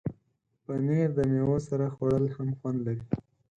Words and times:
پنېر 0.63 1.07
د 1.17 1.19
میوو 1.31 1.57
سره 1.67 1.85
خوړل 1.95 2.25
هم 2.35 2.49
خوند 2.57 2.79
لري. 2.87 3.05